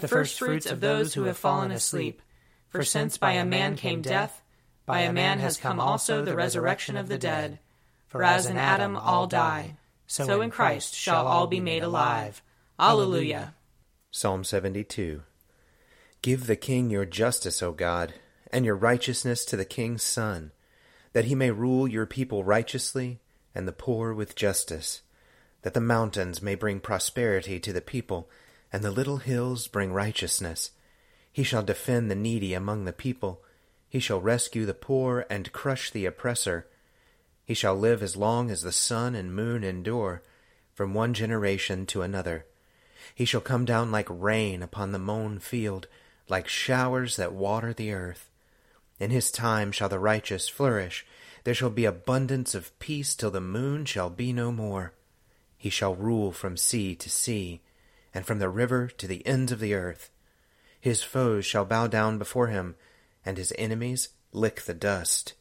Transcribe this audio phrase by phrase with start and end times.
[0.00, 2.20] the firstfruits of those who have fallen asleep.
[2.68, 4.42] For since by a man came death,
[4.84, 7.58] by a man has come also the resurrection of the dead.
[8.08, 12.42] For as in Adam all die, so in Christ shall all be made alive.
[12.78, 13.54] Alleluia.
[14.10, 15.22] Psalm 72
[16.22, 18.14] Give the king your justice, O God,
[18.52, 20.52] and your righteousness to the king's son,
[21.12, 23.20] that he may rule your people righteously
[23.54, 25.02] and the poor with justice,
[25.62, 28.28] that the mountains may bring prosperity to the people,
[28.74, 30.72] and the little hills bring righteousness.
[31.32, 33.40] He shall defend the needy among the people
[33.94, 36.66] he shall rescue the poor and crush the oppressor.
[37.44, 40.20] He shall live as long as the sun and moon endure,
[40.72, 42.44] from one generation to another.
[43.14, 45.86] He shall come down like rain upon the mown field,
[46.28, 48.28] like showers that water the earth.
[48.98, 51.06] In his time shall the righteous flourish.
[51.44, 54.92] There shall be abundance of peace till the moon shall be no more.
[55.56, 57.60] He shall rule from sea to sea,
[58.14, 60.10] and from the river to the ends of the earth.
[60.80, 62.76] His foes shall bow down before him
[63.24, 65.34] and his enemies lick the dust.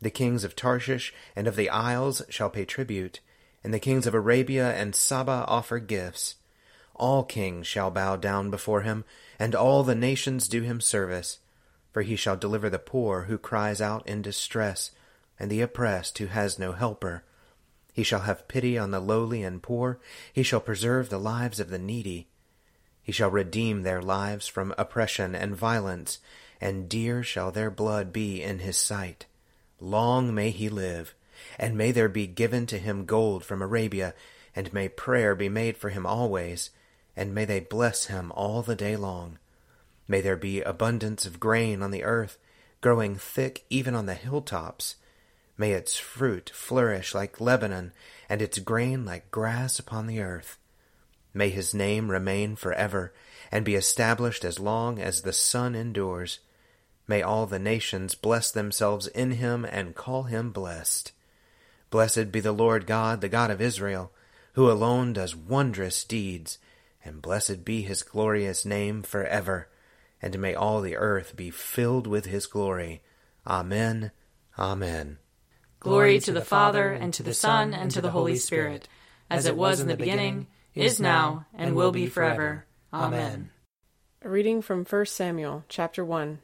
[0.00, 3.20] The kings of Tarshish and of the isles shall pay tribute,
[3.62, 6.36] and the kings of Arabia and Saba offer gifts.
[6.94, 9.04] All kings shall bow down before him,
[9.38, 11.38] and all the nations do him service.
[11.92, 14.90] For he shall deliver the poor who cries out in distress,
[15.38, 17.24] and the oppressed who has no helper.
[17.92, 19.98] He shall have pity on the lowly and poor,
[20.32, 22.28] he shall preserve the lives of the needy.
[23.02, 26.18] He shall redeem their lives from oppression and violence,
[26.60, 29.26] and dear shall their blood be in his sight.
[29.80, 31.14] Long may he live,
[31.58, 34.14] and may there be given to him gold from Arabia,
[34.54, 36.70] and may prayer be made for him always,
[37.16, 39.38] and may they bless him all the day long.
[40.06, 42.38] May there be abundance of grain on the earth,
[42.80, 44.96] growing thick even on the hilltops.
[45.60, 47.92] May its fruit flourish like Lebanon,
[48.30, 50.56] and its grain like grass upon the earth.
[51.34, 53.12] May his name remain forever,
[53.52, 56.38] and be established as long as the sun endures.
[57.06, 61.12] May all the nations bless themselves in him and call him blessed.
[61.90, 64.12] Blessed be the Lord God, the God of Israel,
[64.54, 66.56] who alone does wondrous deeds,
[67.04, 69.68] and blessed be his glorious name for ever.
[70.22, 73.02] And may all the earth be filled with his glory.
[73.46, 74.10] Amen.
[74.58, 75.18] Amen.
[75.80, 78.86] Glory to the Father, and to the Son, and to the Holy Spirit,
[79.30, 82.66] as it was in the beginning, is now, and will be forever.
[82.92, 83.48] Amen.
[84.20, 86.40] A reading from 1 Samuel, chapter 1.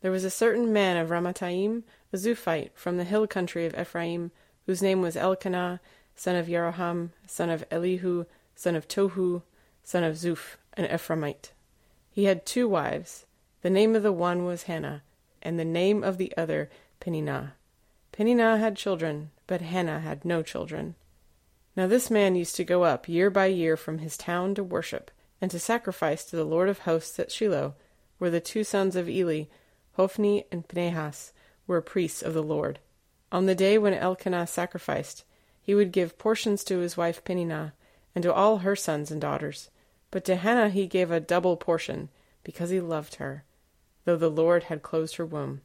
[0.00, 4.32] There was a certain man of Ramathaim, a Zuphite, from the hill country of Ephraim,
[4.66, 5.80] whose name was Elkanah,
[6.16, 8.24] son of Yeroham, son of Elihu,
[8.56, 9.42] son of Tohu,
[9.84, 11.52] son of Zuph, an Ephraimite.
[12.10, 13.26] He had two wives.
[13.62, 15.04] The name of the one was Hannah,
[15.40, 16.68] and the name of the other
[16.98, 17.54] Peninnah.
[18.14, 20.94] Peninnah had children, but Hannah had no children.
[21.76, 25.10] Now this man used to go up year by year from his town to worship,
[25.40, 27.74] and to sacrifice to the Lord of hosts at Shiloh,
[28.18, 29.46] where the two sons of Eli,
[29.94, 31.32] Hophni and Phinehas
[31.66, 32.78] were priests of the Lord.
[33.32, 35.24] On the day when Elkanah sacrificed,
[35.60, 37.74] he would give portions to his wife Peninnah,
[38.14, 39.70] and to all her sons and daughters.
[40.12, 42.10] But to Hannah he gave a double portion,
[42.44, 43.42] because he loved her,
[44.04, 45.62] though the Lord had closed her womb.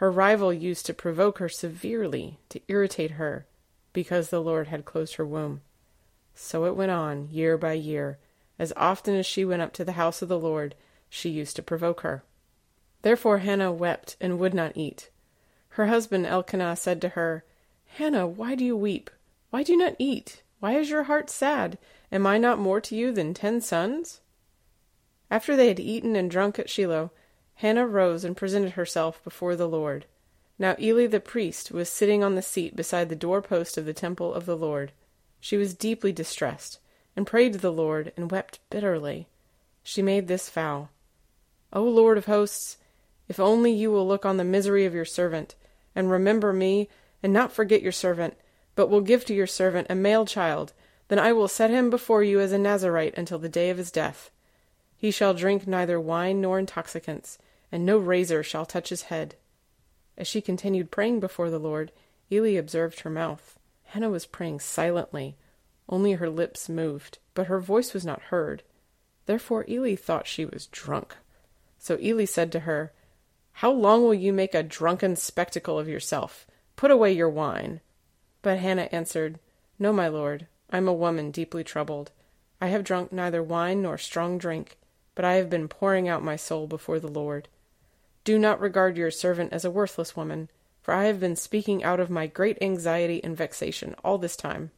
[0.00, 3.44] Her rival used to provoke her severely, to irritate her,
[3.92, 5.60] because the Lord had closed her womb.
[6.34, 8.16] So it went on, year by year.
[8.58, 10.74] As often as she went up to the house of the Lord,
[11.10, 12.24] she used to provoke her.
[13.02, 15.10] Therefore Hannah wept and would not eat.
[15.68, 17.44] Her husband Elkanah said to her,
[17.84, 19.10] Hannah, why do you weep?
[19.50, 20.42] Why do you not eat?
[20.60, 21.76] Why is your heart sad?
[22.10, 24.22] Am I not more to you than ten sons?
[25.30, 27.10] After they had eaten and drunk at Shiloh,
[27.60, 30.06] Hannah rose and presented herself before the Lord.
[30.58, 34.32] Now Eli the priest was sitting on the seat beside the doorpost of the temple
[34.32, 34.92] of the Lord.
[35.40, 36.78] She was deeply distressed,
[37.14, 39.28] and prayed to the Lord, and wept bitterly.
[39.82, 40.88] She made this vow
[41.70, 42.78] O Lord of hosts,
[43.28, 45.54] if only you will look on the misery of your servant,
[45.94, 46.88] and remember me,
[47.22, 48.38] and not forget your servant,
[48.74, 50.72] but will give to your servant a male child,
[51.08, 53.90] then I will set him before you as a Nazarite until the day of his
[53.90, 54.30] death.
[54.96, 57.38] He shall drink neither wine nor intoxicants,
[57.72, 59.36] and no razor shall touch his head.
[60.16, 61.92] As she continued praying before the Lord,
[62.30, 63.58] Eli observed her mouth.
[63.84, 65.36] Hannah was praying silently,
[65.88, 68.62] only her lips moved, but her voice was not heard.
[69.26, 71.16] Therefore Eli thought she was drunk.
[71.78, 72.92] So Eli said to her,
[73.54, 76.46] How long will you make a drunken spectacle of yourself?
[76.76, 77.80] Put away your wine.
[78.42, 79.38] But Hannah answered,
[79.78, 82.12] No, my lord, I am a woman deeply troubled.
[82.60, 84.78] I have drunk neither wine nor strong drink,
[85.14, 87.48] but I have been pouring out my soul before the Lord.
[88.24, 90.50] Do not regard your servant as a worthless woman,
[90.82, 94.70] for I have been speaking out of my great anxiety and vexation all this time.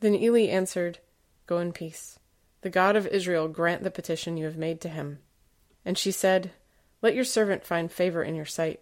[0.00, 0.98] Then Eli answered,
[1.46, 2.18] Go in peace.
[2.60, 5.18] The God of Israel grant the petition you have made to him.
[5.84, 6.50] And she said,
[7.02, 8.80] Let your servant find favor in your sight.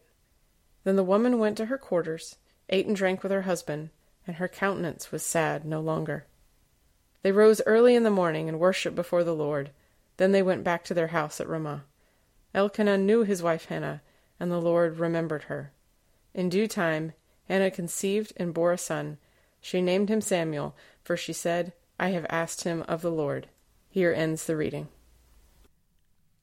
[0.84, 2.36] Then the woman went to her quarters,
[2.68, 3.90] ate and drank with her husband,
[4.26, 6.26] and her countenance was sad no longer.
[7.22, 9.70] They rose early in the morning and worshipped before the Lord.
[10.16, 11.84] Then they went back to their house at Ramah.
[12.54, 14.02] Elkanah knew his wife Hannah,
[14.38, 15.72] and the Lord remembered her.
[16.34, 17.12] In due time,
[17.48, 19.18] Hannah conceived and bore a son.
[19.60, 23.48] She named him Samuel, for she said, I have asked him of the Lord.
[23.88, 24.88] Here ends the reading.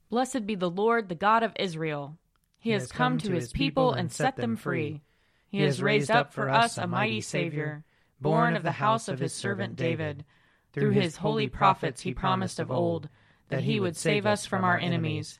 [0.09, 2.17] Blessed be the Lord, the God of Israel.
[2.59, 5.01] He, has come to his people and set them free.
[5.47, 7.83] He has raised up for us a mighty Savior,
[8.19, 10.25] born of the house of his servant David.
[10.73, 13.09] Through his holy prophets he promised of old
[13.49, 15.39] that he would save us from our enemies,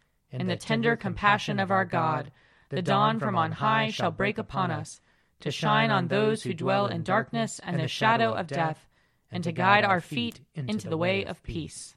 [0.31, 2.31] In the tender compassion of our God,
[2.69, 5.01] the dawn from on high shall break upon us,
[5.41, 8.87] to shine on those who dwell in darkness and the shadow of death,
[9.31, 11.95] and to guide our feet into the way of peace.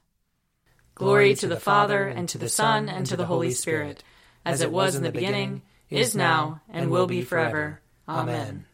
[0.95, 4.03] Glory to the Father, and to the Son, and to the Holy Spirit,
[4.45, 7.81] as it was in the beginning, is now, and will be forever.
[8.07, 8.65] Amen.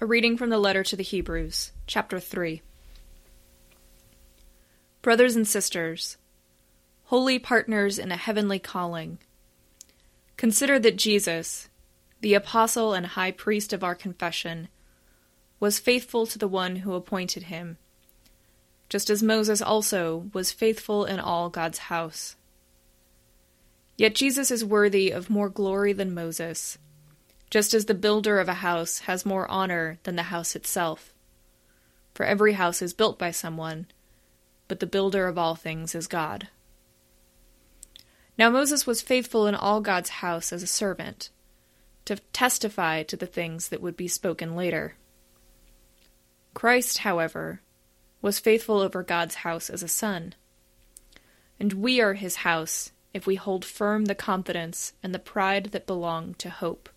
[0.00, 2.62] A reading from the letter to the Hebrews, chapter 3.
[5.02, 6.16] Brothers and sisters,
[7.06, 9.18] holy partners in a heavenly calling,
[10.36, 11.68] consider that Jesus,
[12.20, 14.66] the apostle and high priest of our confession,
[15.60, 17.78] was faithful to the one who appointed him,
[18.88, 22.34] just as Moses also was faithful in all God's house.
[23.96, 26.76] Yet Jesus is worthy of more glory than Moses,
[27.50, 31.14] just as the builder of a house has more honor than the house itself.
[32.14, 33.86] For every house is built by someone,
[34.66, 36.48] but the builder of all things is God.
[38.38, 41.30] Now Moses was faithful in all God's house as a servant,
[42.04, 44.94] to testify to the things that would be spoken later.
[46.54, 47.60] Christ, however,
[48.22, 50.34] was faithful over God's house as a son.
[51.58, 55.86] And we are his house if we hold firm the confidence and the pride that
[55.86, 56.88] belong to hope.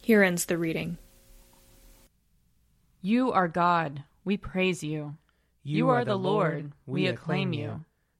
[0.00, 0.96] Here ends the reading.
[3.02, 5.16] You are God, we praise you.
[5.62, 7.60] You are the Lord, we acclaim you.
[7.60, 7.84] You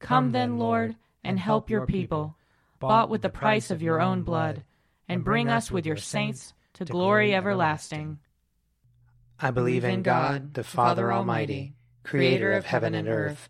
[0.00, 2.36] Come then, Lord, and help your people,
[2.80, 4.64] bought with the price of your own blood,
[5.08, 8.18] and bring us with your saints to glory everlasting.
[9.38, 13.48] I believe in God, the Father Almighty, creator of heaven and earth.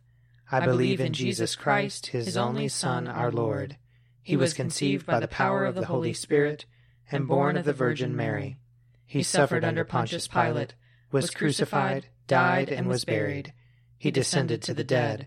[0.50, 3.76] I believe in Jesus Christ, his only Son, our Lord.
[4.22, 6.66] He was conceived by the power of the Holy Spirit
[7.10, 8.58] and born of the Virgin Mary.
[9.06, 10.74] He suffered under Pontius Pilate,
[11.10, 13.52] was crucified, died, and was buried.
[13.96, 15.26] He descended to the dead.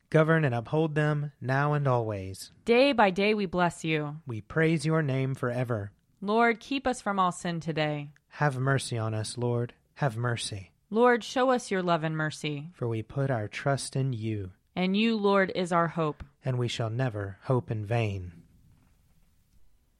[0.11, 2.51] Govern and uphold them now and always.
[2.65, 4.17] Day by day we bless you.
[4.27, 5.93] We praise your name forever.
[6.19, 8.09] Lord, keep us from all sin today.
[8.27, 9.73] Have mercy on us, Lord.
[9.95, 10.73] Have mercy.
[10.89, 12.71] Lord, show us your love and mercy.
[12.73, 14.51] For we put our trust in you.
[14.75, 16.25] And you, Lord, is our hope.
[16.43, 18.33] And we shall never hope in vain.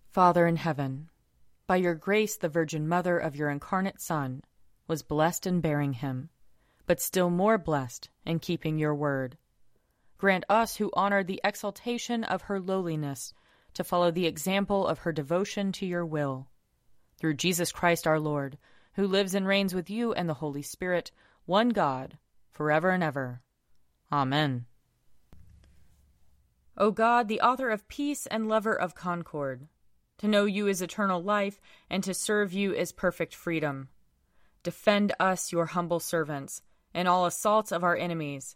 [0.10, 1.10] Father in heaven,
[1.68, 4.44] by your grace the Virgin Mother of your incarnate Son
[4.90, 6.28] was blessed in bearing him,
[6.86, 9.38] but still more blessed in keeping your word.
[10.22, 13.34] Grant us who honor the exaltation of her lowliness
[13.74, 16.48] to follow the example of her devotion to your will.
[17.18, 18.60] Through Jesus Christ our Lord,
[18.94, 21.10] who lives and reigns with you and the Holy Spirit,
[21.48, 22.20] one God,
[22.52, 23.42] forever and ever.
[24.12, 24.68] Amen.
[26.78, 29.70] O God, the author of peace and lover of concord,
[30.20, 31.60] to know you is eternal life,
[31.90, 33.90] and to serve you is perfect freedom.
[34.62, 36.62] Defend us, your humble servants,
[36.94, 38.56] in all assaults of our enemies,